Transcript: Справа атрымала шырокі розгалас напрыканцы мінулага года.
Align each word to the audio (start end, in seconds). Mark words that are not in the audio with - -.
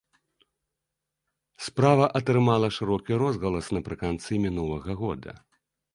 Справа 1.65 2.05
атрымала 2.19 2.69
шырокі 2.77 3.13
розгалас 3.25 3.67
напрыканцы 3.77 4.31
мінулага 4.47 4.91
года. 5.03 5.31